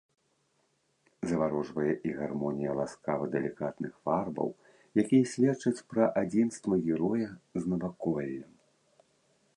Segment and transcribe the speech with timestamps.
[1.31, 4.49] Заварожвае і гармонія ласкава-далікатных фарбаў,
[5.05, 7.29] якія сведчаць пра адзінства героя
[7.63, 8.51] з наваколлем.